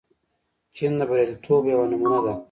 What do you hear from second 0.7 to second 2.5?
چین د بریالیتوب یوه نمونه ده.